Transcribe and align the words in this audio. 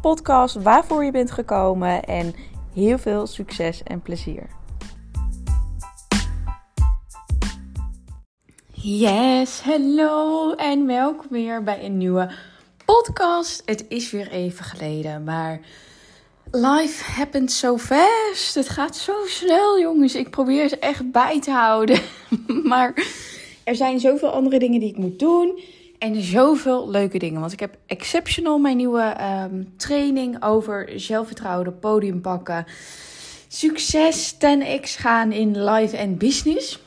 podcast 0.00 0.62
waarvoor 0.62 1.04
je 1.04 1.10
bent 1.10 1.30
gekomen 1.30 2.04
en 2.04 2.34
heel 2.74 2.98
veel 2.98 3.26
succes 3.26 3.82
en 3.82 4.02
plezier. 4.02 4.46
Yes, 8.72 9.60
hallo 9.60 10.52
en 10.54 10.86
welkom 10.86 11.26
weer 11.30 11.62
bij 11.62 11.84
een 11.84 11.96
nieuwe 11.96 12.30
podcast. 12.84 13.62
Het 13.64 13.84
is 13.88 14.10
weer 14.10 14.30
even 14.30 14.64
geleden, 14.64 15.24
maar 15.24 15.60
life 16.50 17.12
happens 17.12 17.58
so 17.58 17.78
fast. 17.78 18.54
Het 18.54 18.68
gaat 18.68 18.96
zo 18.96 19.12
snel, 19.26 19.80
jongens. 19.80 20.14
Ik 20.14 20.30
probeer 20.30 20.62
het 20.62 20.78
echt 20.78 21.10
bij 21.10 21.40
te 21.40 21.50
houden, 21.50 22.00
maar 22.70 23.06
er 23.64 23.74
zijn 23.74 24.00
zoveel 24.00 24.30
andere 24.30 24.58
dingen 24.58 24.80
die 24.80 24.88
ik 24.88 24.96
moet 24.96 25.18
doen. 25.18 25.60
En 25.98 26.22
zoveel 26.22 26.90
leuke 26.90 27.18
dingen. 27.18 27.40
Want 27.40 27.52
ik 27.52 27.60
heb 27.60 27.76
Exceptional, 27.86 28.58
mijn 28.58 28.76
nieuwe 28.76 29.16
um, 29.50 29.72
training 29.76 30.42
over 30.42 30.92
zelfvertrouwen, 30.96 31.78
podium 31.78 32.20
pakken. 32.20 32.66
Succes 33.48 34.34
10x 34.34 34.80
gaan 34.82 35.32
in 35.32 35.64
life 35.64 35.96
en 35.96 36.16
business. 36.16 36.82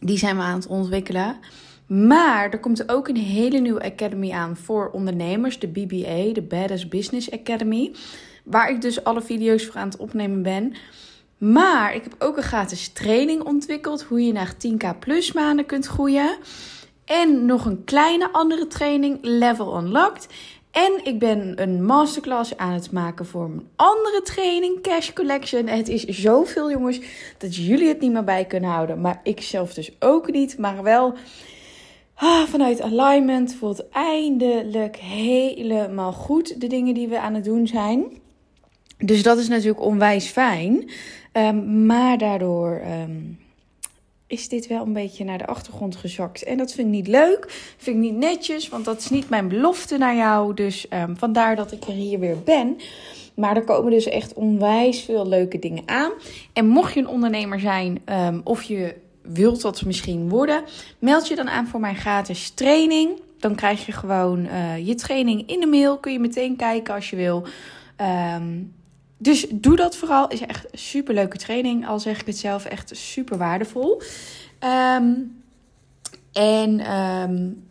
Die 0.00 0.18
zijn 0.18 0.36
we 0.36 0.42
aan 0.42 0.58
het 0.58 0.66
ontwikkelen. 0.66 1.36
Maar 1.86 2.50
er 2.50 2.60
komt 2.60 2.88
ook 2.88 3.08
een 3.08 3.16
hele 3.16 3.58
nieuwe 3.58 3.82
academy 3.82 4.30
aan 4.30 4.56
voor 4.56 4.90
ondernemers. 4.90 5.58
De 5.58 5.68
BBA, 5.68 6.32
de 6.32 6.46
Badass 6.48 6.88
Business 6.88 7.30
Academy. 7.30 7.92
Waar 8.44 8.70
ik 8.70 8.80
dus 8.80 9.04
alle 9.04 9.22
video's 9.22 9.64
voor 9.64 9.76
aan 9.76 9.88
het 9.88 9.96
opnemen 9.96 10.42
ben. 10.42 10.74
Maar 11.38 11.94
ik 11.94 12.02
heb 12.02 12.14
ook 12.18 12.36
een 12.36 12.42
gratis 12.42 12.88
training 12.88 13.42
ontwikkeld. 13.42 14.02
Hoe 14.02 14.20
je 14.20 14.32
naar 14.32 14.54
10k 14.54 14.98
plus 14.98 15.32
maanden 15.32 15.66
kunt 15.66 15.86
groeien. 15.86 16.36
En 17.04 17.46
nog 17.46 17.64
een 17.64 17.84
kleine 17.84 18.32
andere 18.32 18.66
training, 18.66 19.18
Level 19.22 19.78
Unlocked. 19.78 20.28
En 20.70 21.00
ik 21.02 21.18
ben 21.18 21.62
een 21.62 21.84
masterclass 21.84 22.56
aan 22.56 22.72
het 22.72 22.92
maken 22.92 23.26
voor 23.26 23.44
een 23.44 23.68
andere 23.76 24.22
training, 24.22 24.80
Cash 24.80 25.12
Collection. 25.12 25.66
Het 25.66 25.88
is 25.88 26.04
zoveel, 26.04 26.70
jongens, 26.70 27.00
dat 27.38 27.56
jullie 27.56 27.88
het 27.88 28.00
niet 28.00 28.12
meer 28.12 28.24
bij 28.24 28.44
kunnen 28.44 28.70
houden. 28.70 29.00
Maar 29.00 29.20
ik 29.22 29.40
zelf 29.40 29.74
dus 29.74 29.90
ook 29.98 30.32
niet. 30.32 30.58
Maar 30.58 30.82
wel 30.82 31.14
ah, 32.14 32.42
vanuit 32.42 32.80
alignment 32.80 33.54
voelt 33.54 33.88
eindelijk 33.88 34.96
helemaal 34.96 36.12
goed 36.12 36.60
de 36.60 36.66
dingen 36.66 36.94
die 36.94 37.08
we 37.08 37.20
aan 37.20 37.34
het 37.34 37.44
doen 37.44 37.66
zijn. 37.66 38.04
Dus 38.98 39.22
dat 39.22 39.38
is 39.38 39.48
natuurlijk 39.48 39.80
onwijs 39.80 40.26
fijn. 40.26 40.90
Um, 41.32 41.86
maar 41.86 42.18
daardoor. 42.18 42.82
Um, 43.08 43.38
is 44.38 44.48
dit 44.48 44.66
wel 44.66 44.86
een 44.86 44.92
beetje 44.92 45.24
naar 45.24 45.38
de 45.38 45.46
achtergrond 45.46 45.96
gezakt. 45.96 46.42
En 46.42 46.56
dat 46.56 46.72
vind 46.72 46.86
ik 46.86 46.94
niet 46.94 47.08
leuk, 47.08 47.74
vind 47.76 47.96
ik 47.96 48.02
niet 48.02 48.16
netjes, 48.16 48.68
want 48.68 48.84
dat 48.84 48.98
is 48.98 49.10
niet 49.10 49.28
mijn 49.28 49.48
belofte 49.48 49.98
naar 49.98 50.16
jou. 50.16 50.54
Dus 50.54 50.86
um, 50.90 51.16
vandaar 51.16 51.56
dat 51.56 51.72
ik 51.72 51.84
er 51.84 51.92
hier 51.92 52.18
weer 52.18 52.42
ben. 52.44 52.76
Maar 53.34 53.56
er 53.56 53.64
komen 53.64 53.90
dus 53.90 54.08
echt 54.08 54.34
onwijs 54.34 55.00
veel 55.00 55.28
leuke 55.28 55.58
dingen 55.58 55.82
aan. 55.86 56.12
En 56.52 56.66
mocht 56.66 56.94
je 56.94 57.00
een 57.00 57.08
ondernemer 57.08 57.60
zijn 57.60 58.02
um, 58.06 58.40
of 58.44 58.62
je 58.62 58.94
wilt 59.22 59.60
dat 59.60 59.84
misschien 59.84 60.28
worden, 60.28 60.62
meld 60.98 61.28
je 61.28 61.34
dan 61.34 61.48
aan 61.48 61.66
voor 61.66 61.80
mijn 61.80 61.96
gratis 61.96 62.50
training. 62.50 63.20
Dan 63.38 63.54
krijg 63.54 63.86
je 63.86 63.92
gewoon 63.92 64.44
uh, 64.44 64.86
je 64.86 64.94
training 64.94 65.48
in 65.48 65.60
de 65.60 65.66
mail. 65.66 65.98
Kun 65.98 66.12
je 66.12 66.18
meteen 66.18 66.56
kijken 66.56 66.94
als 66.94 67.10
je 67.10 67.16
wil. 67.16 67.46
Um, 68.36 68.72
dus 69.24 69.46
doe 69.50 69.76
dat 69.76 69.96
vooral. 69.96 70.28
Is 70.28 70.40
echt 70.40 70.72
een 70.72 70.78
super 70.78 71.14
leuke 71.14 71.38
training. 71.38 71.86
Al 71.86 72.00
zeg 72.00 72.20
ik 72.20 72.26
het 72.26 72.38
zelf, 72.38 72.64
echt 72.64 72.96
super 72.96 73.38
waardevol. 73.38 74.02
Um, 74.96 75.42
en 76.32 76.92
um, 76.92 77.64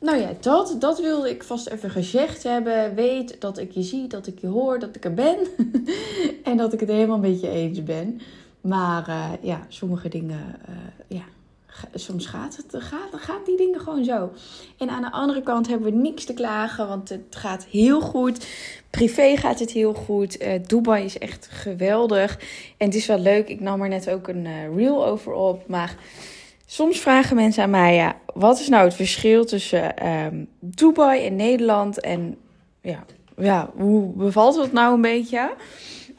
nou 0.00 0.18
ja, 0.18 0.32
dat, 0.40 0.76
dat 0.78 1.00
wilde 1.00 1.30
ik 1.30 1.42
vast 1.42 1.68
even 1.68 1.90
gezegd 1.90 2.42
hebben. 2.42 2.94
Weet 2.94 3.40
dat 3.40 3.58
ik 3.58 3.70
je 3.70 3.82
zie, 3.82 4.06
dat 4.06 4.26
ik 4.26 4.38
je 4.38 4.46
hoor, 4.46 4.78
dat 4.78 4.96
ik 4.96 5.04
er 5.04 5.14
ben. 5.14 5.38
en 6.44 6.56
dat 6.56 6.72
ik 6.72 6.80
het 6.80 6.88
helemaal 6.88 7.14
een 7.14 7.20
beetje 7.20 7.48
eens 7.48 7.82
ben. 7.82 8.20
Maar 8.60 9.08
uh, 9.08 9.30
ja, 9.40 9.66
sommige 9.68 10.08
dingen, 10.08 10.60
uh, 10.68 10.76
ja, 11.18 11.24
soms 11.94 12.26
gaat, 12.26 12.56
het, 12.56 12.82
gaat, 12.82 13.08
gaat 13.12 13.46
die 13.46 13.56
dingen 13.56 13.80
gewoon 13.80 14.04
zo. 14.04 14.30
En 14.78 14.90
aan 14.90 15.02
de 15.02 15.12
andere 15.12 15.42
kant 15.42 15.68
hebben 15.68 15.92
we 15.92 15.98
niks 15.98 16.24
te 16.24 16.34
klagen, 16.34 16.88
want 16.88 17.08
het 17.08 17.36
gaat 17.36 17.64
heel 17.64 18.00
goed. 18.00 18.46
Privé 18.90 19.36
gaat 19.36 19.58
het 19.58 19.70
heel 19.70 19.94
goed. 19.94 20.42
Uh, 20.42 20.52
Dubai 20.66 21.04
is 21.04 21.18
echt 21.18 21.48
geweldig. 21.50 22.38
En 22.76 22.86
het 22.86 22.94
is 22.94 23.06
wel 23.06 23.18
leuk. 23.18 23.48
Ik 23.48 23.60
nam 23.60 23.82
er 23.82 23.88
net 23.88 24.10
ook 24.10 24.28
een 24.28 24.44
uh, 24.44 24.76
reel 24.76 25.06
over 25.06 25.32
op. 25.32 25.68
Maar 25.68 25.94
soms 26.66 26.98
vragen 26.98 27.36
mensen 27.36 27.62
aan 27.62 27.70
mij: 27.70 27.94
ja, 27.94 28.16
wat 28.34 28.60
is 28.60 28.68
nou 28.68 28.84
het 28.84 28.94
verschil 28.94 29.44
tussen 29.44 30.08
um, 30.08 30.48
Dubai 30.58 31.26
en 31.26 31.36
Nederland? 31.36 32.00
En 32.00 32.36
ja, 32.80 33.04
ja, 33.36 33.70
hoe 33.76 34.12
bevalt 34.12 34.56
het 34.56 34.72
nou 34.72 34.94
een 34.94 35.00
beetje? 35.00 35.50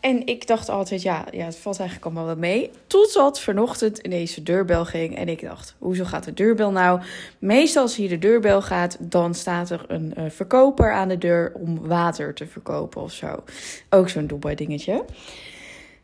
En 0.01 0.25
ik 0.27 0.47
dacht 0.47 0.69
altijd, 0.69 1.01
ja, 1.01 1.25
ja, 1.31 1.45
het 1.45 1.57
valt 1.57 1.79
eigenlijk 1.79 2.07
allemaal 2.07 2.25
wel 2.25 2.35
mee. 2.35 2.71
Totdat 2.87 3.39
vanochtend 3.39 3.97
ineens 3.97 4.35
de 4.35 4.43
deurbel 4.43 4.85
ging. 4.85 5.15
En 5.15 5.29
ik 5.29 5.41
dacht, 5.41 5.75
hoezo 5.79 6.03
gaat 6.03 6.23
de 6.23 6.33
deurbel 6.33 6.71
nou? 6.71 7.01
Meestal 7.39 7.81
als 7.81 7.95
hier 7.95 8.09
de 8.09 8.17
deurbel 8.17 8.61
gaat, 8.61 8.97
dan 8.99 9.33
staat 9.33 9.69
er 9.69 9.85
een 9.87 10.13
uh, 10.17 10.23
verkoper 10.29 10.91
aan 10.91 11.07
de 11.07 11.17
deur 11.17 11.51
om 11.55 11.87
water 11.87 12.33
te 12.33 12.47
verkopen 12.47 13.01
of 13.01 13.11
zo. 13.11 13.43
Ook 13.89 14.09
zo'n 14.09 14.27
Dubai 14.27 14.55
dingetje. 14.55 15.05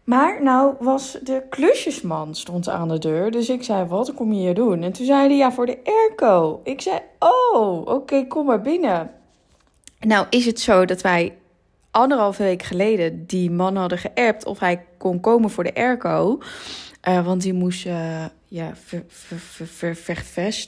Maar 0.04 0.44
nou 0.44 0.74
was 0.80 1.18
de 1.24 1.44
klusjesman 1.50 2.36
stond 2.36 2.70
aan 2.70 2.88
de 2.88 3.00
deur. 3.00 3.32
Dus 3.32 3.50
ik 3.50 3.64
zei, 3.64 3.86
wat 3.86 4.14
kom 4.14 4.34
je 4.34 4.40
hier 4.40 4.56
doen? 4.56 4.84
En 4.84 4.92
toen 4.92 5.06
zei 5.06 5.28
hij, 5.28 5.38
ja, 5.38 5.52
voor 5.52 5.66
de 5.66 5.80
airco. 5.84 6.62
Ik 6.64 6.82
zei, 6.82 7.00
oh, 7.20 7.88
oké, 7.88 8.28
kom 8.28 8.46
maar 8.46 8.62
binnen. 8.62 9.12
Nou 10.00 10.26
is 10.30 10.46
het 10.46 10.60
zo 10.60 10.86
dat 10.86 11.02
wij 11.02 11.34
anderhalve 11.98 12.44
week 12.44 12.64
geleden 12.64 13.26
die 13.26 13.52
man 13.52 13.76
hadden 13.76 13.98
geappt 13.98 14.46
of 14.46 14.60
hij 14.60 14.86
kon 14.98 15.20
komen 15.20 15.50
voor 15.50 15.64
de 15.64 15.76
airco. 15.76 16.42
Uh, 17.08 17.26
want 17.26 17.42
die 17.42 17.54
moest 17.54 17.86
uh, 17.86 18.26
ja, 18.48 18.74
ver, 18.76 19.98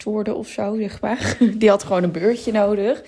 worden 0.03 0.35
of 0.35 0.47
zo, 0.47 0.75
zeg 0.75 1.01
maar. 1.01 1.37
Die 1.57 1.69
had 1.69 1.83
gewoon 1.83 2.03
een 2.03 2.11
beurtje 2.11 2.51
nodig. 2.51 3.03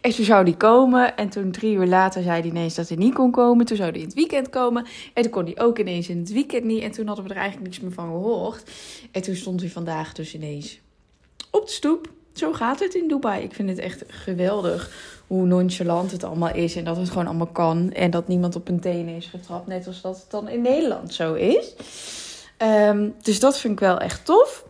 En 0.00 0.14
toen 0.14 0.24
zou 0.24 0.44
die 0.44 0.56
komen. 0.56 1.16
En 1.16 1.28
toen 1.28 1.50
drie 1.50 1.74
uur 1.74 1.86
later 1.86 2.22
zei 2.22 2.40
hij 2.40 2.50
ineens 2.50 2.74
dat 2.74 2.88
hij 2.88 2.96
niet 2.96 3.14
kon 3.14 3.30
komen. 3.30 3.66
Toen 3.66 3.76
zou 3.76 3.90
hij 3.90 3.98
in 3.98 4.06
het 4.06 4.14
weekend 4.14 4.48
komen. 4.48 4.86
En 5.14 5.22
toen 5.22 5.32
kon 5.32 5.44
hij 5.44 5.58
ook 5.58 5.78
ineens 5.78 6.08
in 6.08 6.18
het 6.18 6.32
weekend 6.32 6.64
niet. 6.64 6.82
En 6.82 6.90
toen 6.90 7.06
hadden 7.06 7.24
we 7.24 7.30
er 7.30 7.36
eigenlijk 7.36 7.66
niks 7.70 7.80
meer 7.80 7.92
van 7.92 8.06
gehoord. 8.06 8.70
En 9.10 9.22
toen 9.22 9.36
stond 9.36 9.60
hij 9.60 9.70
vandaag 9.70 10.12
dus 10.12 10.34
ineens 10.34 10.80
op 11.50 11.66
de 11.66 11.72
stoep. 11.72 12.10
Zo 12.32 12.52
gaat 12.52 12.80
het 12.80 12.94
in 12.94 13.08
Dubai. 13.08 13.42
Ik 13.42 13.54
vind 13.54 13.68
het 13.68 13.78
echt 13.78 14.04
geweldig 14.06 14.90
hoe 15.30 15.46
nonchalant 15.46 16.10
het 16.10 16.24
allemaal 16.24 16.54
is. 16.54 16.76
En 16.76 16.84
dat 16.84 16.96
het 16.96 17.08
gewoon 17.08 17.26
allemaal 17.26 17.46
kan. 17.46 17.92
En 17.92 18.10
dat 18.10 18.28
niemand 18.28 18.56
op 18.56 18.68
een 18.68 18.80
tenen 18.80 19.16
is 19.16 19.26
getrapt. 19.26 19.66
Net 19.66 19.86
als 19.86 20.00
dat 20.00 20.16
het 20.16 20.30
dan 20.30 20.48
in 20.48 20.62
Nederland 20.62 21.14
zo 21.14 21.34
is. 21.34 21.74
Um, 22.58 23.14
dus 23.22 23.40
dat 23.40 23.58
vind 23.58 23.72
ik 23.72 23.80
wel 23.80 23.98
echt 23.98 24.24
tof. 24.24 24.64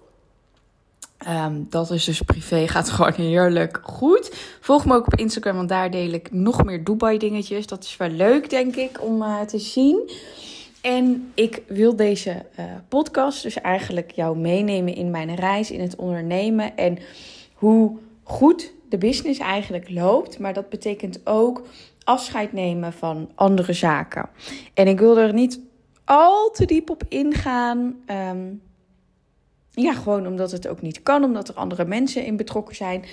Um, 1.29 1.67
dat 1.71 1.91
is 1.91 2.05
dus 2.05 2.21
privé, 2.23 2.67
gaat 2.69 2.91
gewoon 2.91 3.13
heerlijk 3.13 3.81
goed. 3.83 4.31
Volg 4.61 4.85
me 4.85 4.95
ook 4.95 5.07
op 5.07 5.15
Instagram, 5.15 5.57
want 5.57 5.69
daar 5.69 5.91
deel 5.91 6.13
ik 6.13 6.33
nog 6.33 6.65
meer 6.65 6.85
Dubai 6.85 7.19
dingetjes. 7.19 7.67
Dat 7.67 7.85
is 7.85 7.97
wel 7.97 8.09
leuk, 8.09 8.51
denk 8.51 8.77
ik, 8.77 9.03
om 9.03 9.23
uh, 9.23 9.41
te 9.41 9.59
zien. 9.59 10.11
En 10.81 11.33
ik 11.35 11.63
wil 11.67 11.97
deze 11.97 12.31
uh, 12.59 12.65
podcast 12.89 13.43
dus 13.43 13.61
eigenlijk 13.61 14.11
jou 14.11 14.37
meenemen 14.39 14.95
in 14.95 15.11
mijn 15.11 15.35
reis 15.35 15.71
in 15.71 15.81
het 15.81 15.97
ondernemen. 15.97 16.77
En 16.77 16.99
hoe 17.55 17.99
goed 18.31 18.73
de 18.89 18.99
business 18.99 19.39
eigenlijk 19.39 19.91
loopt. 19.91 20.39
Maar 20.39 20.53
dat 20.53 20.69
betekent 20.69 21.27
ook 21.27 21.63
afscheid 22.05 22.53
nemen 22.53 22.93
van 22.93 23.31
andere 23.35 23.73
zaken. 23.73 24.29
En 24.75 24.89
ik 24.89 24.99
wil 24.99 25.19
er 25.19 25.33
niet 25.33 25.61
al 26.05 26.51
te 26.51 26.65
diep 26.65 26.91
op 26.91 27.03
ingaan. 27.09 28.05
Um, 28.31 28.63
ja, 29.71 29.93
gewoon 29.93 30.27
omdat 30.27 30.51
het 30.51 30.69
ook 30.69 30.83
niet 30.83 31.03
kan, 31.03 31.25
omdat 31.25 31.49
er 31.49 31.55
andere 31.55 31.85
mensen 31.85 32.25
in 32.25 32.37
betrokken 32.37 32.77
zijn. 32.77 33.05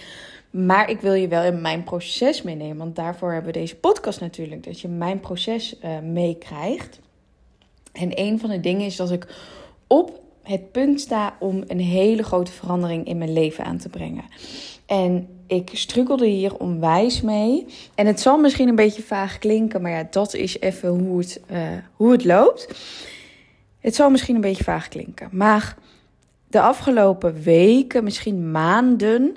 Maar 0.52 0.90
ik 0.90 1.02
wil 1.02 1.14
je 1.14 1.28
wel 1.28 1.44
in 1.44 1.62
mijn 1.62 1.84
proces 1.84 2.42
meenemen. 2.42 2.78
Want 2.78 2.96
daarvoor 2.96 3.32
hebben 3.32 3.54
we 3.54 3.60
deze 3.60 3.76
podcast 3.76 4.20
natuurlijk. 4.20 4.64
Dat 4.64 4.80
je 4.80 4.88
mijn 4.88 5.20
proces 5.20 5.76
uh, 5.84 6.00
meekrijgt. 6.00 7.00
En 7.92 8.20
een 8.20 8.40
van 8.40 8.50
de 8.50 8.60
dingen 8.60 8.86
is 8.86 8.96
dat 8.96 9.12
ik 9.12 9.36
op 9.88 10.22
het 10.48 10.72
punt 10.72 11.02
sta 11.02 11.36
om 11.40 11.64
een 11.68 11.80
hele 11.80 12.24
grote 12.24 12.52
verandering 12.52 13.08
in 13.08 13.18
mijn 13.18 13.34
leven 13.34 13.64
aan 13.64 13.78
te 13.78 13.90
brengen. 13.90 14.24
En 14.86 15.28
ik 15.48 15.70
struggelde 15.74 16.28
hier 16.28 16.58
onwijs 16.58 17.22
mee. 17.22 17.66
En 17.96 18.06
het 18.06 18.20
zal 18.20 18.38
misschien 18.38 18.68
een 18.68 18.76
beetje 18.76 19.02
vaag 19.02 19.38
klinken, 19.38 19.82
maar 19.82 19.92
ja, 19.92 20.08
dat 20.10 20.34
is 20.34 20.60
even 20.60 20.90
hoe 20.90 21.20
het, 21.20 21.42
uh, 21.52 21.60
hoe 21.94 22.12
het 22.12 22.26
loopt. 22.26 22.68
Het 23.80 23.96
zal 23.96 24.10
misschien 24.10 24.36
een 24.36 24.42
beetje 24.42 24.64
vaag 24.64 24.88
klinken. 24.88 25.30
Maar 25.32 25.78
de 26.48 26.62
afgelopen 26.62 27.42
weken, 27.42 28.04
misschien 28.04 28.52
maanden, 28.52 29.36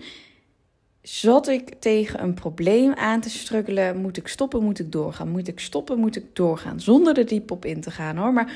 zat 1.03 1.49
ik 1.49 1.75
tegen 1.79 2.23
een 2.23 2.35
probleem 2.35 2.93
aan 2.95 3.21
te 3.21 3.31
struggelen. 3.31 3.97
Moet 3.97 4.17
ik 4.17 4.29
stoppen, 4.29 4.63
moet 4.63 4.79
ik 4.79 4.93
doorgaan? 4.93 5.29
Moet 5.29 5.49
ik 5.49 5.61
stoppen, 5.61 5.99
moet 5.99 6.17
ik 6.17 6.25
doorgaan? 6.33 6.81
Zonder 6.81 7.19
er 7.19 7.27
diep 7.27 7.51
op 7.51 7.65
in 7.65 7.81
te 7.81 7.91
gaan 7.91 8.17
hoor. 8.17 8.33
Maar 8.33 8.53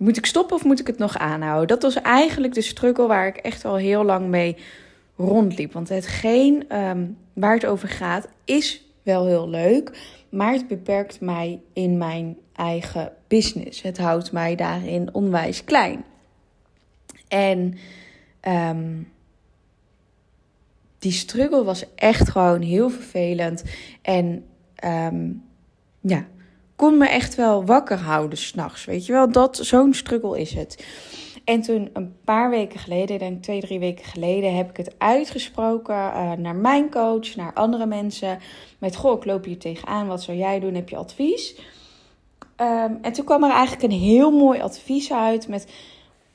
moet 0.00 0.16
ik 0.16 0.26
stoppen 0.26 0.56
of 0.56 0.64
moet 0.64 0.80
ik 0.80 0.86
het 0.86 0.98
nog 0.98 1.18
aanhouden? 1.18 1.68
Dat 1.68 1.82
was 1.82 2.02
eigenlijk 2.02 2.54
de 2.54 2.60
struggle 2.60 3.06
waar 3.06 3.26
ik 3.26 3.36
echt 3.36 3.64
al 3.64 3.76
heel 3.76 4.04
lang 4.04 4.26
mee 4.28 4.56
rondliep. 5.16 5.72
Want 5.72 5.88
hetgeen 5.88 6.76
um, 6.76 7.16
waar 7.32 7.54
het 7.54 7.66
over 7.66 7.88
gaat 7.88 8.28
is 8.44 8.84
wel 9.02 9.26
heel 9.26 9.48
leuk, 9.48 9.98
maar 10.28 10.52
het 10.52 10.68
beperkt 10.68 11.20
mij 11.20 11.60
in 11.72 11.98
mijn 11.98 12.36
eigen 12.52 13.12
business. 13.28 13.82
Het 13.82 13.98
houdt 13.98 14.32
mij 14.32 14.54
daarin 14.54 15.14
onwijs 15.14 15.64
klein. 15.64 16.04
En 17.28 17.78
um, 18.48 19.12
die 20.98 21.12
struggle 21.12 21.64
was 21.64 21.94
echt 21.94 22.28
gewoon 22.28 22.62
heel 22.62 22.90
vervelend. 22.90 23.64
En 24.02 24.44
um, 24.84 25.42
ja, 26.00 26.26
kon 26.80 26.98
me 26.98 27.08
echt 27.08 27.34
wel 27.34 27.64
wakker 27.64 27.98
houden 27.98 28.38
s'nachts. 28.38 28.84
Weet 28.84 29.06
je 29.06 29.12
wel, 29.12 29.32
dat 29.32 29.56
zo'n 29.56 29.94
struggle 29.94 30.40
is 30.40 30.54
het. 30.54 30.86
En 31.44 31.60
toen 31.60 31.90
een 31.92 32.14
paar 32.24 32.50
weken 32.50 32.78
geleden, 32.78 33.18
denk 33.18 33.42
twee, 33.42 33.60
drie 33.60 33.78
weken 33.78 34.04
geleden, 34.04 34.56
heb 34.56 34.70
ik 34.70 34.76
het 34.76 34.94
uitgesproken 34.98 35.94
uh, 35.94 36.32
naar 36.32 36.54
mijn 36.54 36.90
coach, 36.90 37.36
naar 37.36 37.52
andere 37.52 37.86
mensen. 37.86 38.38
Met 38.78 38.96
goh, 38.96 39.16
ik 39.16 39.24
loop 39.24 39.44
hier 39.44 39.58
tegenaan, 39.58 40.06
wat 40.06 40.22
zou 40.22 40.38
jij 40.38 40.60
doen? 40.60 40.74
Heb 40.74 40.88
je 40.88 40.96
advies? 40.96 41.54
Um, 42.56 42.98
en 43.02 43.12
toen 43.12 43.24
kwam 43.24 43.44
er 43.44 43.50
eigenlijk 43.50 43.82
een 43.82 43.98
heel 43.98 44.30
mooi 44.30 44.60
advies 44.60 45.12
uit 45.12 45.48
met 45.48 45.72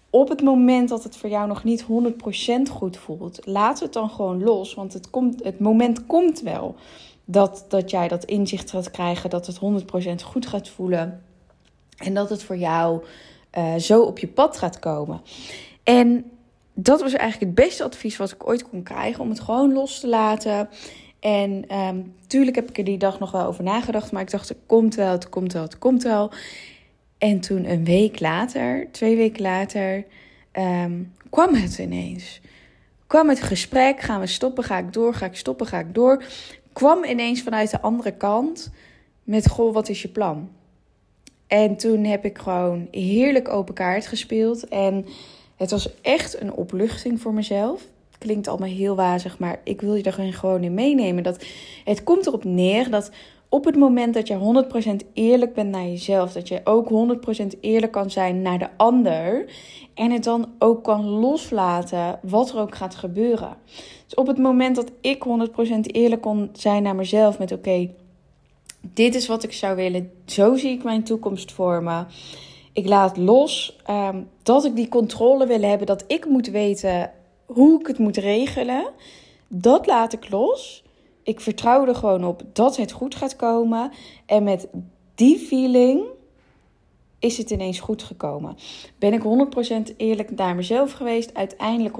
op 0.10 0.30
het 0.30 0.42
moment 0.42 0.90
dat 0.90 1.04
het 1.04 1.18
voor 1.18 1.30
jou 1.30 1.48
nog 1.48 1.64
niet 1.64 1.84
100% 1.84 2.72
goed 2.72 2.98
voelt, 2.98 3.40
laat 3.44 3.80
het 3.80 3.94
dan 3.94 4.10
gewoon 4.10 4.44
los. 4.44 4.74
Want 4.74 4.94
het, 4.94 5.10
komt, 5.10 5.44
het 5.44 5.60
moment 5.60 6.06
komt 6.06 6.42
wel 6.42 6.76
dat, 7.26 7.66
dat 7.68 7.90
jij 7.90 8.08
dat 8.08 8.26
inzicht 8.26 8.70
gaat 8.70 8.92
krijgen, 8.92 9.30
dat 9.30 9.48
het 9.48 9.60
100% 10.22 10.24
goed 10.24 10.48
gaat 10.48 10.70
voelen. 10.70 11.24
En 11.98 12.14
dat 12.14 12.30
het 12.30 12.44
voor 12.44 12.58
jou 12.58 13.04
uh, 13.58 13.76
zo 13.76 14.02
op 14.02 14.20
je 14.20 14.28
pad 14.28 14.58
gaat 14.58 14.80
komen. 14.80 15.22
En 15.84 16.32
dat 16.74 17.02
was 17.02 17.14
eigenlijk 17.14 17.58
het 17.58 17.66
beste 17.66 17.84
advies 17.84 18.18
wat 18.18 18.32
ik 18.32 18.48
ooit 18.48 18.70
kon 18.70 18.84
krijgen, 18.84 19.22
om 19.22 19.30
het 19.30 19.40
gewoon 19.40 19.74
los 19.74 20.00
te 20.00 20.08
laten. 20.08 20.70
En 21.20 21.78
um, 21.78 22.14
tuurlijk 22.28 22.56
heb 22.56 22.70
ik 22.70 22.78
er 22.78 22.84
die 22.84 22.98
dag 22.98 23.20
nog 23.20 23.32
wel 23.32 23.46
over 23.46 23.64
nagedacht, 23.64 24.12
maar 24.12 24.22
ik 24.22 24.32
dacht, 24.32 24.50
het 24.50 24.58
komt 24.66 24.96
wel, 24.96 25.12
het 25.12 25.30
komt 25.30 25.54
wel, 25.54 25.62
het 25.62 25.78
komt 25.78 26.04
wel. 26.04 26.32
En 27.18 27.40
toen 27.40 27.70
een 27.70 27.86
week 27.86 28.20
later, 28.20 28.88
twee 28.92 29.16
weken 29.16 29.42
later, 29.42 30.06
um, 30.54 31.14
kwam 31.30 31.54
het 31.54 31.78
ineens. 31.78 32.42
Kwam 33.08 33.30
het 33.30 33.42
gesprek, 33.42 34.00
gaan 34.00 34.20
we 34.20 34.28
stoppen, 34.28 34.64
ga 34.64 34.78
ik 34.78 34.94
door, 34.94 35.14
ga 35.14 35.26
ik 35.26 35.36
stoppen, 35.36 35.68
ga 35.68 35.80
ik 35.80 35.94
door. 35.94 36.24
Kwam 36.76 37.04
ineens 37.04 37.42
vanuit 37.42 37.72
de 37.72 37.82
andere 37.82 38.12
kant 38.12 38.72
met, 39.24 39.50
goh, 39.50 39.74
wat 39.74 39.90
is 39.90 40.02
je 40.02 40.08
plan? 40.08 40.50
En 41.48 41.76
toen 41.76 42.04
heb 42.04 42.26
ik 42.26 42.38
gewoon 42.38 42.88
heerlijk 42.92 43.50
open 43.50 43.74
kaart 43.74 44.08
gespeeld. 44.08 44.68
En 44.68 45.06
het 45.56 45.72
was 45.72 46.02
echt 46.02 46.42
een 46.42 46.54
opluchting 46.54 47.22
voor 47.22 47.34
mezelf. 47.34 47.88
Klinkt 48.18 48.48
allemaal 48.48 48.70
heel 48.70 48.96
wazig, 48.96 49.40
maar 49.40 49.60
ik 49.64 49.82
wil 49.82 49.96
je 49.96 50.04
er 50.04 50.34
gewoon 50.34 50.64
in 50.64 50.74
meenemen. 50.74 51.24
Dat 51.24 51.46
het 51.84 52.04
komt 52.04 52.28
erop 52.28 52.44
neer 52.44 52.90
dat 52.90 53.12
op 53.50 53.66
het 53.66 53.76
moment 53.76 54.14
dat 54.14 54.28
je 54.28 54.66
100% 55.04 55.12
eerlijk 55.14 55.54
bent 55.54 55.72
naar 55.72 55.86
jezelf, 55.86 56.32
dat 56.32 56.48
je 56.48 56.62
ook 56.64 56.90
100% 57.46 57.60
eerlijk 57.62 57.92
kan 57.92 58.10
zijn 58.10 58.42
naar 58.42 58.60
de 58.60 58.70
ander. 58.78 59.46
En 59.94 60.12
het 60.12 60.24
dan 60.24 60.52
ook 60.60 60.84
kan 60.84 61.06
loslaten 61.06 62.20
wat 62.22 62.50
er 62.50 62.60
ook 62.60 62.76
gaat 62.76 62.96
gebeuren. 62.96 63.58
Dus 64.06 64.16
op 64.16 64.28
het 64.28 64.38
moment 64.38 64.76
dat 64.76 64.92
ik 65.02 65.24
100% 65.78 65.80
eerlijk 65.82 66.22
kon 66.22 66.50
zijn 66.54 66.84
naar 66.84 66.96
mezelf 66.96 67.40
met 67.40 67.52
oké, 67.52 67.90
dit 68.82 69.16
is 69.16 69.28
wat 69.28 69.44
ik 69.44 69.54
zou 69.54 69.76
willen. 69.76 70.12
Zo 70.26 70.56
zie 70.56 70.72
ik 70.72 70.84
mijn 70.84 71.04
toekomst 71.04 71.52
vormen. 71.52 72.08
Ik 72.74 72.88
laat 72.88 73.18
los 73.18 73.78
um, 73.90 74.28
dat 74.44 74.66
ik 74.66 74.76
die 74.76 74.90
controle 74.90 75.48
wil 75.48 75.62
hebben, 75.62 75.88
dat 75.88 76.04
ik 76.08 76.26
moet 76.26 76.48
weten 76.48 77.12
hoe 77.46 77.80
ik 77.80 77.88
het 77.88 77.98
moet 77.98 78.18
regelen. 78.18 78.90
Dat 79.48 79.86
laat 79.86 80.14
ik 80.14 80.30
los. 80.30 80.85
Ik 81.26 81.40
vertrouw 81.40 81.88
er 81.88 81.96
gewoon 81.96 82.24
op 82.24 82.42
dat 82.54 82.78
het 82.78 82.92
goed 82.92 83.16
gaat 83.16 83.36
komen. 83.36 83.92
En 84.26 84.44
met 84.44 84.68
die 85.16 85.40
feeling 85.40 86.04
is 87.20 87.38
het 87.38 87.50
ineens 87.50 87.80
goed 87.80 88.04
gekomen. 88.04 88.58
Ben 89.00 89.14
ik 89.14 89.22
100% 89.92 89.96
eerlijk 89.98 90.36
naar 90.36 90.56
mezelf 90.56 90.92
geweest. 90.92 91.34
Uiteindelijk 91.34 91.96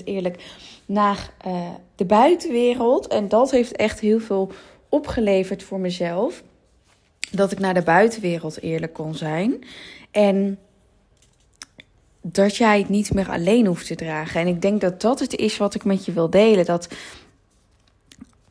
100% 0.00 0.04
eerlijk 0.04 0.54
naar 0.86 1.32
uh, 1.46 1.68
de 1.94 2.04
buitenwereld. 2.04 3.06
En 3.06 3.28
dat 3.28 3.50
heeft 3.50 3.76
echt 3.76 4.00
heel 4.00 4.20
veel 4.20 4.50
opgeleverd 4.88 5.62
voor 5.62 5.80
mezelf. 5.80 6.42
Dat 7.30 7.52
ik 7.52 7.58
naar 7.58 7.74
de 7.74 7.82
buitenwereld 7.82 8.62
eerlijk 8.62 8.92
kon 8.92 9.14
zijn. 9.14 9.64
En 10.10 10.58
dat 12.22 12.56
jij 12.56 12.78
het 12.78 12.88
niet 12.88 13.14
meer 13.14 13.28
alleen 13.28 13.66
hoeft 13.66 13.86
te 13.86 13.94
dragen. 13.94 14.40
En 14.40 14.46
ik 14.46 14.62
denk 14.62 14.80
dat 14.80 15.00
dat 15.00 15.20
het 15.20 15.36
is 15.36 15.56
wat 15.56 15.74
ik 15.74 15.84
met 15.84 16.04
je 16.04 16.12
wil 16.12 16.30
delen. 16.30 16.64
Dat 16.64 16.88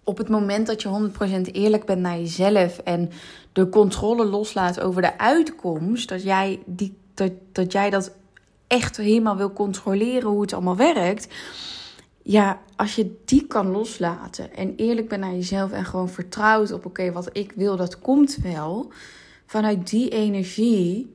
op 0.06 0.18
het 0.18 0.30
moment 0.30 0.68
dat 0.68 0.82
je 0.82 1.12
100% 1.48 1.52
eerlijk 1.52 1.86
bent 1.86 2.02
naar 2.02 2.18
jezelf 2.18 2.78
en 2.78 3.10
de 3.54 3.70
controle 3.70 4.26
loslaat 4.26 4.80
over 4.80 5.02
de 5.02 5.18
uitkomst, 5.18 6.10
dat 6.10 6.24
jij, 6.24 6.60
die, 6.66 6.98
dat, 7.14 7.32
dat 7.52 7.72
jij 7.72 7.90
dat 7.90 8.12
echt 8.68 8.98
helemaal 8.98 9.38
wil 9.38 9.54
controleren 9.54 10.30
hoe 10.30 10.42
het 10.42 10.54
allemaal 10.54 10.76
werkt 10.76 11.28
ja, 12.28 12.62
als 12.76 12.96
je 12.96 13.16
die 13.26 13.48
kan 13.48 13.72
loslaten 13.72 14.56
en 14.56 14.74
eerlijk 14.76 15.08
bent 15.08 15.22
naar 15.22 15.34
jezelf 15.34 15.72
en 15.72 15.86
gewoon 15.86 16.10
vertrouwt 16.10 16.72
op: 16.72 16.86
oké, 16.86 17.12
wat 17.12 17.30
ik 17.32 17.52
wil, 17.56 17.76
dat 17.76 18.00
komt 18.00 18.36
wel. 18.36 18.92
Vanuit 19.46 19.90
die 19.90 20.10
energie 20.10 21.14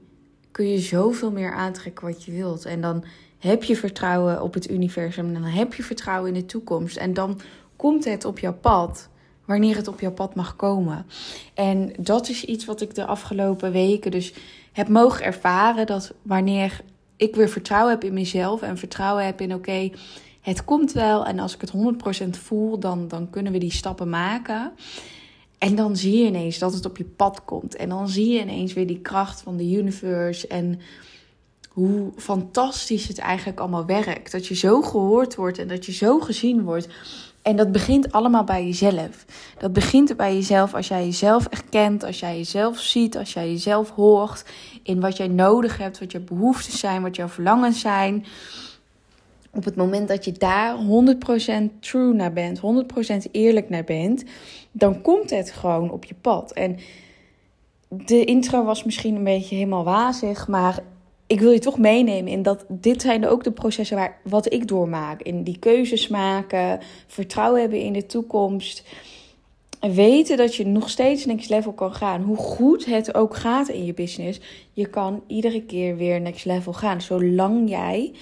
kun 0.50 0.68
je 0.68 0.78
zoveel 0.78 1.30
meer 1.30 1.52
aantrekken 1.54 2.06
wat 2.06 2.24
je 2.24 2.32
wilt. 2.32 2.64
En 2.64 2.80
dan 2.80 3.04
heb 3.38 3.62
je 3.62 3.76
vertrouwen 3.76 4.42
op 4.42 4.54
het 4.54 4.70
universum. 4.70 5.26
En 5.26 5.32
dan 5.32 5.42
heb 5.42 5.74
je 5.74 5.82
vertrouwen 5.82 6.34
in 6.34 6.40
de 6.40 6.46
toekomst. 6.46 6.96
En 6.96 7.14
dan 7.14 7.40
komt 7.80 8.04
het 8.04 8.24
op 8.24 8.38
jouw 8.38 8.54
pad. 8.54 9.08
Wanneer 9.44 9.76
het 9.76 9.88
op 9.88 10.00
jouw 10.00 10.12
pad 10.12 10.34
mag 10.34 10.56
komen. 10.56 11.06
En 11.54 11.92
dat 11.98 12.28
is 12.28 12.44
iets 12.44 12.64
wat 12.64 12.80
ik 12.80 12.94
de 12.94 13.06
afgelopen 13.06 13.72
weken 13.72 14.10
dus 14.10 14.32
heb 14.72 14.88
mogen 14.88 15.24
ervaren. 15.24 15.86
Dat 15.86 16.12
wanneer 16.22 16.80
ik 17.16 17.34
weer 17.34 17.48
vertrouwen 17.48 17.90
heb 17.90 18.04
in 18.04 18.12
mezelf. 18.12 18.62
En 18.62 18.78
vertrouwen 18.78 19.24
heb 19.24 19.40
in 19.40 19.54
oké 19.54 19.90
het 20.40 20.64
komt 20.64 20.92
wel 20.92 21.26
en 21.26 21.38
als 21.38 21.54
ik 21.54 21.60
het 21.60 21.72
100% 22.26 22.28
voel, 22.30 22.78
dan, 22.78 23.08
dan 23.08 23.30
kunnen 23.30 23.52
we 23.52 23.58
die 23.58 23.72
stappen 23.72 24.08
maken. 24.08 24.72
En 25.58 25.74
dan 25.74 25.96
zie 25.96 26.18
je 26.18 26.26
ineens 26.26 26.58
dat 26.58 26.74
het 26.74 26.84
op 26.84 26.96
je 26.96 27.04
pad 27.04 27.44
komt. 27.44 27.76
En 27.76 27.88
dan 27.88 28.08
zie 28.08 28.28
je 28.28 28.40
ineens 28.40 28.72
weer 28.72 28.86
die 28.86 29.00
kracht 29.00 29.40
van 29.40 29.56
de 29.56 29.70
universe 29.70 30.46
en 30.46 30.80
hoe 31.68 32.12
fantastisch 32.16 33.08
het 33.08 33.18
eigenlijk 33.18 33.60
allemaal 33.60 33.86
werkt. 33.86 34.32
Dat 34.32 34.46
je 34.46 34.54
zo 34.54 34.82
gehoord 34.82 35.34
wordt 35.34 35.58
en 35.58 35.68
dat 35.68 35.86
je 35.86 35.92
zo 35.92 36.20
gezien 36.20 36.64
wordt. 36.64 36.88
En 37.42 37.56
dat 37.56 37.72
begint 37.72 38.12
allemaal 38.12 38.44
bij 38.44 38.64
jezelf. 38.64 39.24
Dat 39.58 39.72
begint 39.72 40.16
bij 40.16 40.34
jezelf 40.34 40.74
als 40.74 40.88
jij 40.88 41.04
jezelf 41.04 41.46
erkent, 41.46 42.04
als 42.04 42.20
jij 42.20 42.36
jezelf 42.36 42.78
ziet, 42.78 43.16
als 43.16 43.32
jij 43.32 43.50
jezelf 43.50 43.90
hoort 43.90 44.44
in 44.82 45.00
wat 45.00 45.16
jij 45.16 45.28
nodig 45.28 45.78
hebt, 45.78 45.98
wat 45.98 46.12
je 46.12 46.20
behoeften 46.20 46.78
zijn, 46.78 47.02
wat 47.02 47.16
jouw 47.16 47.28
verlangens 47.28 47.80
zijn 47.80 48.24
op 49.50 49.64
het 49.64 49.76
moment 49.76 50.08
dat 50.08 50.24
je 50.24 50.32
daar 50.32 50.76
100% 50.76 51.78
true 51.80 52.12
naar 52.12 52.32
bent, 52.32 52.60
100% 53.26 53.30
eerlijk 53.30 53.68
naar 53.68 53.84
bent, 53.84 54.24
dan 54.72 55.00
komt 55.00 55.30
het 55.30 55.50
gewoon 55.50 55.90
op 55.90 56.04
je 56.04 56.14
pad. 56.20 56.52
En 56.52 56.78
de 57.88 58.24
intro 58.24 58.64
was 58.64 58.84
misschien 58.84 59.14
een 59.14 59.24
beetje 59.24 59.54
helemaal 59.54 59.84
wazig, 59.84 60.48
maar 60.48 60.78
ik 61.30 61.40
wil 61.40 61.50
je 61.50 61.58
toch 61.58 61.78
meenemen 61.78 62.32
in 62.32 62.42
dat 62.42 62.64
dit 62.68 63.02
zijn 63.02 63.26
ook 63.26 63.44
de 63.44 63.50
processen 63.52 63.96
waar 63.96 64.20
wat 64.24 64.52
ik 64.52 64.68
doormaak. 64.68 65.22
In 65.22 65.42
die 65.42 65.58
keuzes 65.58 66.08
maken, 66.08 66.80
vertrouwen 67.06 67.60
hebben 67.60 67.80
in 67.80 67.92
de 67.92 68.06
toekomst. 68.06 68.88
En 69.80 69.94
weten 69.94 70.36
dat 70.36 70.54
je 70.54 70.66
nog 70.66 70.90
steeds 70.90 71.26
next 71.26 71.50
level 71.50 71.72
kan 71.72 71.94
gaan. 71.94 72.22
Hoe 72.22 72.36
goed 72.36 72.84
het 72.84 73.14
ook 73.14 73.36
gaat 73.36 73.68
in 73.68 73.84
je 73.84 73.94
business. 73.94 74.40
Je 74.72 74.86
kan 74.86 75.22
iedere 75.26 75.62
keer 75.62 75.96
weer 75.96 76.20
next 76.20 76.44
level 76.44 76.72
gaan. 76.72 77.00
Zolang 77.00 77.68
jij 77.68 78.12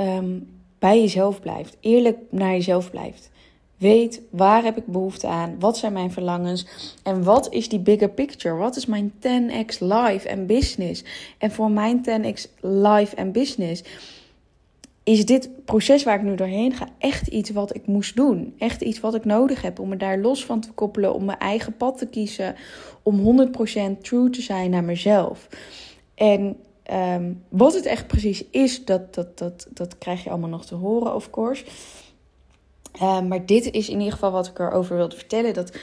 um, 0.00 0.48
bij 0.78 1.00
jezelf 1.00 1.40
blijft, 1.40 1.76
eerlijk 1.80 2.18
naar 2.30 2.52
jezelf 2.52 2.90
blijft. 2.90 3.30
Weet 3.76 4.20
waar 4.30 4.64
heb 4.64 4.76
ik 4.76 4.86
behoefte 4.86 5.26
aan, 5.26 5.56
wat 5.58 5.78
zijn 5.78 5.92
mijn 5.92 6.12
verlangens 6.12 6.66
en 7.02 7.22
wat 7.22 7.52
is 7.52 7.68
die 7.68 7.78
bigger 7.78 8.10
picture, 8.10 8.54
wat 8.54 8.76
is 8.76 8.86
mijn 8.86 9.12
10x 9.12 9.78
life 9.78 10.28
en 10.28 10.46
business. 10.46 11.04
En 11.38 11.50
voor 11.50 11.70
mijn 11.70 12.04
10x 12.08 12.60
life 12.60 13.16
en 13.16 13.32
business 13.32 13.82
is 15.04 15.26
dit 15.26 15.64
proces 15.64 16.02
waar 16.02 16.18
ik 16.18 16.22
nu 16.22 16.34
doorheen 16.34 16.72
ga 16.72 16.88
echt 16.98 17.26
iets 17.26 17.50
wat 17.50 17.74
ik 17.74 17.86
moest 17.86 18.16
doen. 18.16 18.54
Echt 18.58 18.80
iets 18.80 19.00
wat 19.00 19.14
ik 19.14 19.24
nodig 19.24 19.62
heb 19.62 19.78
om 19.78 19.88
me 19.88 19.96
daar 19.96 20.18
los 20.18 20.44
van 20.44 20.60
te 20.60 20.72
koppelen, 20.72 21.14
om 21.14 21.24
mijn 21.24 21.38
eigen 21.38 21.76
pad 21.76 21.98
te 21.98 22.06
kiezen, 22.06 22.54
om 23.02 23.48
100% 23.98 24.00
true 24.00 24.30
te 24.30 24.42
zijn 24.42 24.70
naar 24.70 24.84
mezelf. 24.84 25.48
En 26.14 26.56
ehm, 26.82 27.32
wat 27.48 27.74
het 27.74 27.86
echt 27.86 28.06
precies 28.06 28.44
is, 28.50 28.84
dat, 28.84 29.14
dat, 29.14 29.38
dat, 29.38 29.66
dat 29.70 29.98
krijg 29.98 30.24
je 30.24 30.30
allemaal 30.30 30.48
nog 30.48 30.66
te 30.66 30.74
horen, 30.74 31.14
of 31.14 31.30
course. 31.30 31.64
Uh, 33.02 33.20
maar 33.20 33.46
dit 33.46 33.70
is 33.70 33.88
in 33.88 33.98
ieder 33.98 34.12
geval 34.12 34.30
wat 34.30 34.46
ik 34.46 34.58
erover 34.58 34.96
wilde 34.96 35.16
vertellen. 35.16 35.54
Dat 35.54 35.76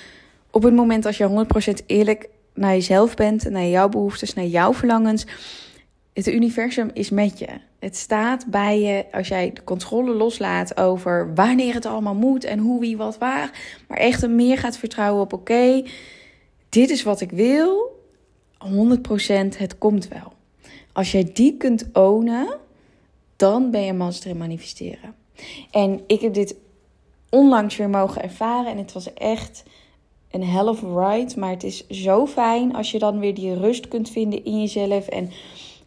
op 0.51 0.63
het 0.63 0.73
moment 0.73 1.05
als 1.05 1.17
je 1.17 1.45
100% 1.81 1.85
eerlijk 1.85 2.29
naar 2.53 2.71
jezelf 2.71 3.13
bent, 3.15 3.49
naar 3.49 3.65
jouw 3.65 3.89
behoeftes, 3.89 4.33
naar 4.33 4.45
jouw 4.45 4.73
verlangens, 4.73 5.25
het 6.13 6.27
universum 6.27 6.89
is 6.93 7.09
met 7.09 7.39
je. 7.39 7.47
Het 7.79 7.95
staat 7.95 8.45
bij 8.45 8.81
je 8.81 9.05
als 9.11 9.27
jij 9.27 9.51
de 9.53 9.63
controle 9.63 10.13
loslaat 10.13 10.77
over 10.77 11.33
wanneer 11.35 11.73
het 11.73 11.85
allemaal 11.85 12.15
moet 12.15 12.43
en 12.43 12.59
hoe, 12.59 12.79
wie, 12.79 12.97
wat, 12.97 13.17
waar. 13.17 13.77
Maar 13.87 13.97
echt 13.97 14.27
meer 14.27 14.57
gaat 14.57 14.77
vertrouwen 14.77 15.21
op: 15.21 15.33
oké, 15.33 15.83
dit 16.69 16.89
is 16.89 17.03
wat 17.03 17.21
ik 17.21 17.31
wil. 17.31 17.99
100% 18.67 18.67
het 19.57 19.77
komt 19.77 20.07
wel. 20.07 20.33
Als 20.91 21.11
jij 21.11 21.29
die 21.33 21.57
kunt 21.57 21.89
ownen, 21.93 22.57
dan 23.35 23.71
ben 23.71 23.81
je 23.81 23.93
master 23.93 24.29
in 24.29 24.37
manifesteren. 24.37 25.15
En 25.71 26.01
ik 26.07 26.21
heb 26.21 26.33
dit 26.33 26.55
onlangs 27.31 27.77
weer 27.77 27.89
mogen 27.89 28.23
ervaren 28.23 28.71
en 28.71 28.77
het 28.77 28.93
was 28.93 29.13
echt 29.13 29.63
een 30.31 30.43
hell 30.43 30.67
of 30.67 30.81
ride. 30.81 31.39
Maar 31.39 31.49
het 31.49 31.63
is 31.63 31.87
zo 31.87 32.27
fijn 32.27 32.75
als 32.75 32.91
je 32.91 32.99
dan 32.99 33.19
weer 33.19 33.33
die 33.33 33.53
rust 33.53 33.87
kunt 33.87 34.09
vinden 34.09 34.45
in 34.45 34.59
jezelf 34.59 35.07
en 35.07 35.29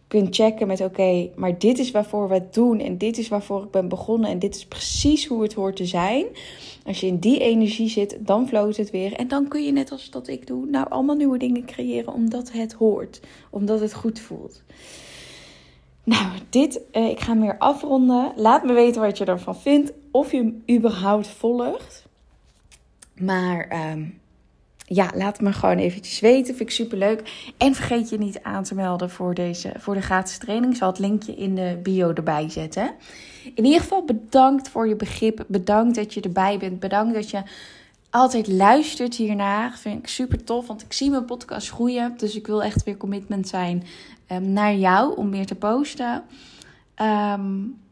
kunt 0.08 0.34
checken 0.34 0.66
met 0.66 0.80
oké, 0.80 1.30
maar 1.36 1.58
dit 1.58 1.78
is 1.78 1.90
waarvoor 1.90 2.28
we 2.28 2.34
het 2.34 2.54
doen 2.54 2.80
en 2.80 2.98
dit 2.98 3.18
is 3.18 3.28
waarvoor 3.28 3.62
ik 3.62 3.70
ben 3.70 3.88
begonnen 3.88 4.30
en 4.30 4.38
dit 4.38 4.54
is 4.56 4.66
precies 4.66 5.26
hoe 5.26 5.42
het 5.42 5.54
hoort 5.54 5.76
te 5.76 5.86
zijn. 5.86 6.26
Als 6.86 7.00
je 7.00 7.06
in 7.06 7.18
die 7.18 7.38
energie 7.38 7.88
zit, 7.88 8.16
dan 8.20 8.48
floot 8.48 8.76
het 8.76 8.90
weer 8.90 9.12
en 9.12 9.28
dan 9.28 9.48
kun 9.48 9.64
je 9.64 9.72
net 9.72 9.92
als 9.92 10.10
dat 10.10 10.28
ik 10.28 10.46
doe, 10.46 10.66
nou 10.66 10.86
allemaal 10.88 11.16
nieuwe 11.16 11.38
dingen 11.38 11.64
creëren 11.64 12.12
omdat 12.12 12.52
het 12.52 12.72
hoort, 12.72 13.20
omdat 13.50 13.80
het 13.80 13.94
goed 13.94 14.20
voelt. 14.20 14.62
Nou, 16.04 16.26
dit, 16.50 16.80
eh, 16.90 17.08
ik 17.08 17.20
ga 17.20 17.34
meer 17.34 17.58
afronden. 17.58 18.32
Laat 18.36 18.64
me 18.64 18.72
weten 18.72 19.00
wat 19.00 19.18
je 19.18 19.24
ervan 19.24 19.56
vindt, 19.56 19.92
of 20.14 20.30
je 20.30 20.36
hem 20.36 20.62
überhaupt 20.76 21.28
volgt. 21.28 22.06
Maar 23.14 23.66
ehm, 23.68 24.04
ja, 24.86 25.10
laat 25.14 25.40
me 25.40 25.52
gewoon 25.52 25.78
eventjes 25.78 26.20
weten. 26.20 26.54
Vind 26.54 26.68
ik 26.68 26.74
super 26.74 26.98
leuk. 26.98 27.52
En 27.56 27.74
vergeet 27.74 28.08
je 28.08 28.18
niet 28.18 28.42
aan 28.42 28.64
te 28.64 28.74
melden 28.74 29.10
voor, 29.10 29.34
deze, 29.34 29.72
voor 29.78 29.94
de 29.94 30.02
gratis 30.02 30.38
training. 30.38 30.72
Ik 30.72 30.78
zal 30.78 30.88
het 30.88 30.98
linkje 30.98 31.34
in 31.34 31.54
de 31.54 31.78
bio 31.82 32.12
erbij 32.12 32.50
zetten. 32.50 32.94
In 33.54 33.64
ieder 33.64 33.80
geval 33.80 34.04
bedankt 34.04 34.68
voor 34.68 34.88
je 34.88 34.96
begrip. 34.96 35.44
Bedankt 35.48 35.94
dat 35.94 36.14
je 36.14 36.20
erbij 36.20 36.58
bent. 36.58 36.80
Bedankt 36.80 37.14
dat 37.14 37.30
je 37.30 37.42
altijd 38.10 38.48
luistert 38.48 39.14
hiernaar. 39.14 39.78
Vind 39.78 39.98
ik 39.98 40.08
super 40.08 40.44
tof, 40.44 40.66
want 40.66 40.82
ik 40.82 40.92
zie 40.92 41.10
mijn 41.10 41.24
podcast 41.24 41.70
groeien. 41.70 42.14
Dus 42.16 42.36
ik 42.36 42.46
wil 42.46 42.62
echt 42.62 42.84
weer 42.84 42.96
commitment 42.96 43.48
zijn 43.48 43.84
um, 44.32 44.52
naar 44.52 44.74
jou 44.74 45.16
om 45.16 45.28
meer 45.28 45.46
te 45.46 45.54
posten. 45.54 46.22
Um, 47.02 47.82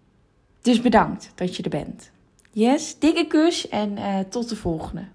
dus 0.60 0.80
bedankt 0.80 1.32
dat 1.34 1.56
je 1.56 1.62
er 1.62 1.70
bent. 1.70 2.11
Yes, 2.52 2.94
dikke 3.00 3.26
kus 3.32 3.68
en 3.68 3.98
uh, 3.98 4.20
tot 4.30 4.48
de 4.48 4.56
volgende. 4.56 5.06